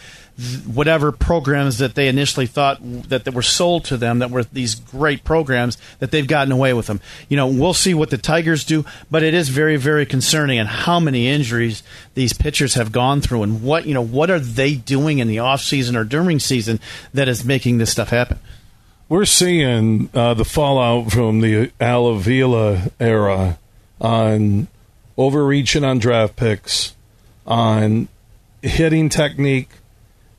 [0.66, 2.78] whatever programs that they initially thought
[3.10, 6.74] that, that were sold to them that were these great programs that they've gotten away
[6.74, 7.02] with them.
[7.28, 10.68] You know, we'll see what the Tigers do, but it is very, very concerning and
[10.68, 11.82] how many injuries
[12.14, 15.40] these pitchers have gone through and what, you know, what are they doing in the
[15.40, 16.80] off season or during season
[17.14, 18.38] that is making this stuff happen?
[19.10, 23.58] We're seeing uh, the fallout from the Al Avila era
[24.00, 24.68] on
[25.18, 26.94] overreaching on draft picks,
[27.48, 28.08] on
[28.62, 29.70] hitting technique,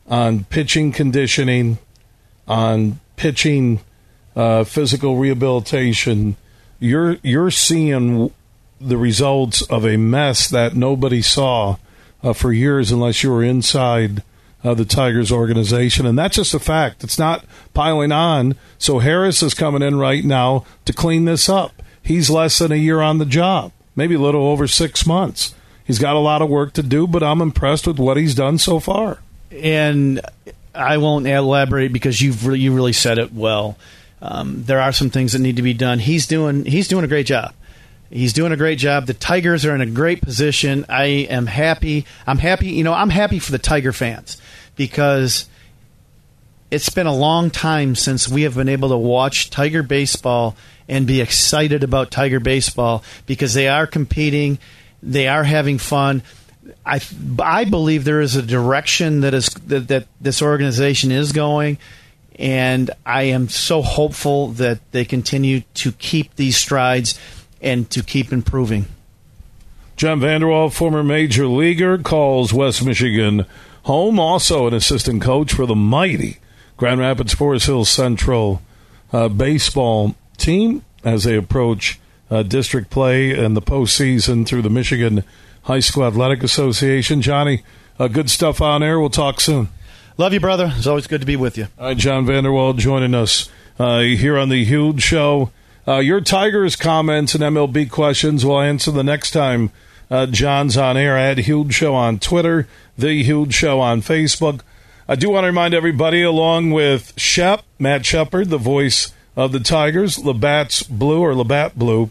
[0.08, 1.78] on pitching conditioning,
[2.46, 3.80] on pitching
[4.34, 6.36] uh, physical rehabilitation.
[6.80, 8.32] You're you're seeing
[8.80, 11.76] the results of a mess that nobody saw
[12.22, 14.22] uh, for years, unless you were inside
[14.64, 17.04] uh, the Tigers organization, and that's just a fact.
[17.04, 17.44] It's not
[17.74, 18.56] piling on.
[18.78, 21.82] So Harris is coming in right now to clean this up.
[22.02, 25.54] He's less than a year on the job, maybe a little over six months.
[25.84, 28.58] He's got a lot of work to do, but I'm impressed with what he's done
[28.58, 29.18] so far
[29.50, 30.20] and
[30.74, 33.76] I won't elaborate because you've re- you really said it well.
[34.20, 35.98] Um, there are some things that need to be done.
[35.98, 37.54] He's doing he's doing a great job.
[38.10, 39.06] He's doing a great job.
[39.06, 40.86] The Tigers are in a great position.
[40.88, 42.06] I am happy.
[42.26, 42.68] I'm happy.
[42.68, 44.40] You know, I'm happy for the Tiger fans
[44.76, 45.46] because
[46.70, 50.56] it's been a long time since we have been able to watch Tiger baseball
[50.88, 54.58] and be excited about Tiger baseball because they are competing,
[55.02, 56.22] they are having fun.
[56.84, 57.00] I
[57.38, 61.78] I believe there is a direction that is that, that this organization is going,
[62.36, 67.18] and I am so hopeful that they continue to keep these strides
[67.60, 68.86] and to keep improving.
[69.96, 73.46] John Vander Wal, former major leaguer, calls West Michigan
[73.82, 74.20] home.
[74.20, 76.38] Also, an assistant coach for the mighty
[76.76, 78.62] Grand Rapids Forest Hills Central
[79.12, 81.98] uh, baseball team as they approach
[82.30, 85.24] uh, district play and the postseason through the Michigan
[85.68, 87.20] High School Athletic Association.
[87.20, 87.62] Johnny,
[87.98, 88.98] uh, good stuff on air.
[88.98, 89.68] We'll talk soon.
[90.16, 90.72] Love you, brother.
[90.74, 91.68] It's always good to be with you.
[91.78, 95.52] All right, John Vander Wal joining us uh, here on the Huge Show.
[95.86, 99.70] Uh, your Tigers comments and MLB questions we'll answer the next time
[100.10, 102.66] uh, John's on air at Huge Show on Twitter,
[102.96, 104.60] The Huge Show on Facebook.
[105.06, 109.60] I do want to remind everybody, along with Shep, Matt Shepard, the voice of the
[109.60, 112.08] Tigers, Labatt's Blue or Labatt Blue,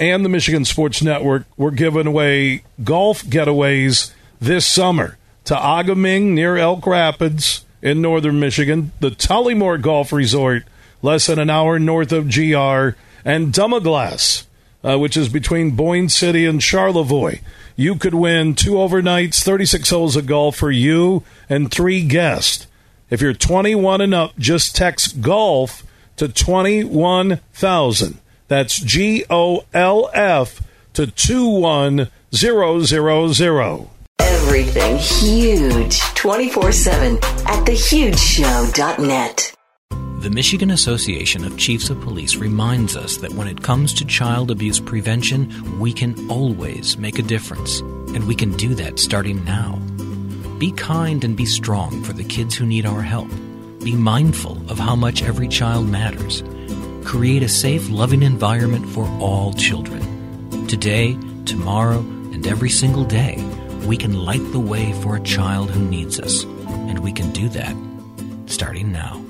[0.00, 6.56] and the Michigan Sports Network, we're giving away golf getaways this summer to A-Ga-Ming near
[6.56, 10.64] Elk Rapids in northern Michigan, the Tullymore Golf Resort
[11.02, 14.46] less than an hour north of GR, and Dunmaglas,
[14.82, 17.40] uh, which is between Boyne City and Charlevoix.
[17.76, 22.66] You could win two overnights, 36 holes of golf for you and three guests.
[23.10, 25.84] If you're 21 and up, just text golf
[26.16, 28.18] to 21,000.
[28.50, 30.60] That's G O L F
[30.94, 33.88] to 21000.
[34.18, 39.54] Everything huge 24 7 at thehugeshow.net.
[40.18, 44.50] The Michigan Association of Chiefs of Police reminds us that when it comes to child
[44.50, 47.78] abuse prevention, we can always make a difference.
[47.78, 49.76] And we can do that starting now.
[50.58, 53.28] Be kind and be strong for the kids who need our help.
[53.84, 56.42] Be mindful of how much every child matters.
[57.10, 60.00] Create a safe, loving environment for all children.
[60.68, 63.44] Today, tomorrow, and every single day,
[63.84, 66.44] we can light the way for a child who needs us.
[66.44, 67.74] And we can do that
[68.46, 69.20] starting now.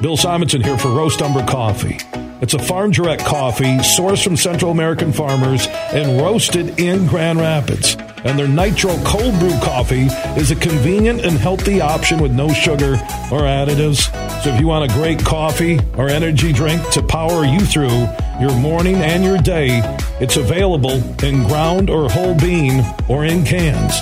[0.00, 1.98] Bill Simonson here for Roast Umber Coffee.
[2.40, 7.96] It's a farm direct coffee sourced from Central American farmers and roasted in Grand Rapids.
[8.24, 10.06] And their Nitro Cold Brew coffee
[10.38, 12.94] is a convenient and healthy option with no sugar
[13.32, 14.10] or additives.
[14.42, 18.06] So if you want a great coffee or energy drink to power you through
[18.40, 19.80] your morning and your day,
[20.20, 23.94] it's available in ground or whole bean or in cans.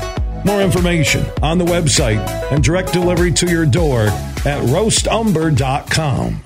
[0.45, 4.03] More information on the website and direct delivery to your door
[4.45, 6.41] at roastumber.com.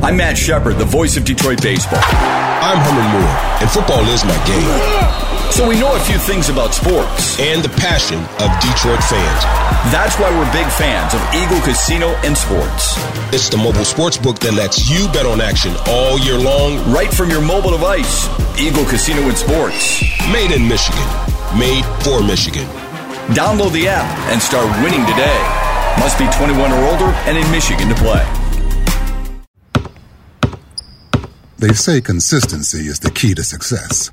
[0.00, 2.00] I'm Matt Shepard, the voice of Detroit baseball.
[2.02, 5.27] I'm Herman Moore, and football is my game.
[5.50, 7.38] So we know a few things about sports.
[7.40, 9.42] And the passion of Detroit fans.
[9.90, 12.94] That's why we're big fans of Eagle Casino and Sports.
[13.34, 16.78] It's the mobile sports book that lets you bet on action all year long.
[16.92, 18.28] Right from your mobile device.
[18.58, 20.02] Eagle Casino and Sports.
[20.30, 21.08] Made in Michigan.
[21.58, 22.66] Made for Michigan.
[23.34, 25.38] Download the app and start winning today.
[25.98, 28.24] Must be 21 or older and in Michigan to play.
[31.58, 34.12] They say consistency is the key to success.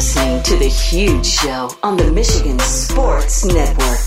[0.00, 3.98] Listening to The Huge Show on the Michigan Sports Network.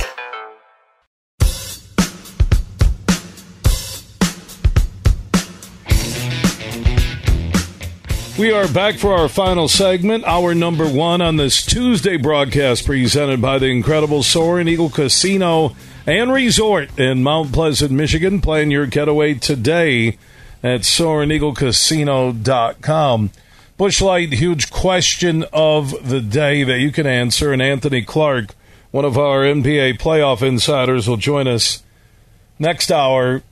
[8.39, 13.39] We are back for our final segment, our number one on this Tuesday broadcast presented
[13.39, 15.76] by the incredible Soaring Eagle Casino
[16.08, 18.41] and Resort in Mount Pleasant, Michigan.
[18.41, 20.18] Plan your getaway today
[20.64, 23.30] at SoaringEagleCasino.com.
[23.84, 28.55] Busch Light, huge question of the day that you can answer, and Anthony Clark,
[28.91, 31.84] one of our NBA playoff insiders, will join us
[32.57, 33.43] next hour.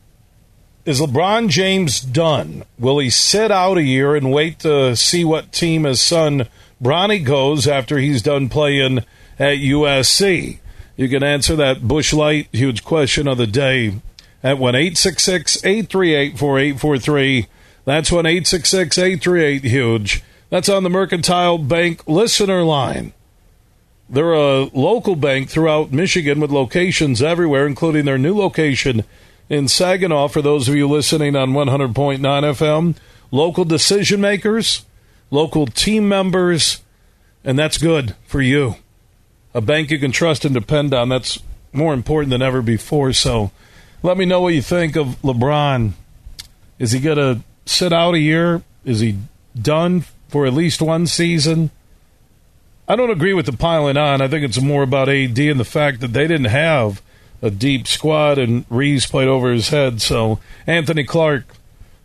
[0.86, 2.64] Is LeBron James done?
[2.80, 6.48] Will he sit out a year and wait to see what team his son
[6.82, 9.00] Bronny goes after he's done playing
[9.38, 10.60] at USC?
[10.96, 14.00] You can answer that Busch Light huge question of the day
[14.42, 17.48] at 1 838 4843.
[17.86, 20.24] That's 1 838 Huge.
[20.50, 23.14] That's on the Mercantile Bank listener line.
[24.10, 29.06] They're a local bank throughout Michigan with locations everywhere, including their new location
[29.50, 32.96] in Saginaw for those of you listening on 100.9 FM.
[33.32, 34.86] Local decision makers,
[35.30, 36.82] local team members,
[37.46, 38.76] and that's good for you.
[39.54, 41.08] A bank you can trust and depend on.
[41.08, 41.40] That's
[41.72, 43.14] more important than ever before.
[43.14, 43.52] So
[44.04, 45.94] let me know what you think of LeBron.
[46.80, 47.42] Is he going to
[47.72, 48.62] sit out a year?
[48.86, 49.18] Is he
[49.60, 51.72] done for at least one season?
[52.88, 54.22] I don't agree with the piling on.
[54.22, 57.02] I think it's more about AD and the fact that they didn't have
[57.42, 60.02] a deep squad and Reaves played over his head.
[60.02, 61.46] So Anthony Clark,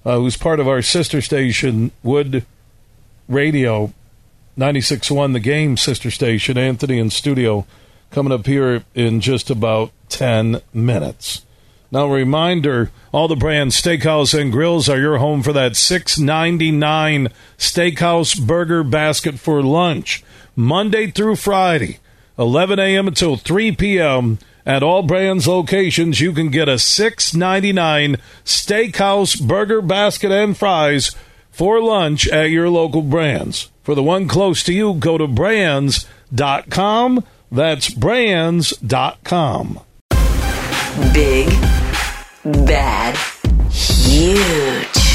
[0.04, 2.46] uh, who's part of our sister station, Wood
[3.28, 3.92] Radio,
[4.56, 7.66] 96.1 The Game sister station, Anthony in studio,
[8.10, 11.45] coming up here in just about 10 minutes.
[11.90, 16.70] Now, reminder all the Brann's Steakhouse and Grills are your home for that six ninety
[16.70, 17.28] nine
[17.58, 20.24] Steakhouse Burger Basket for lunch,
[20.56, 21.98] Monday through Friday,
[22.38, 23.06] 11 a.m.
[23.08, 24.38] until 3 p.m.
[24.66, 30.56] At all Brann's locations, you can get a six ninety nine Steakhouse Burger Basket and
[30.56, 31.14] fries
[31.52, 33.70] for lunch at your local Brann's.
[33.84, 36.04] For the one close to you, go to branns.com.
[37.52, 39.80] That's branns.com.
[41.12, 41.48] Big,
[42.46, 43.16] bad,
[43.72, 45.05] huge.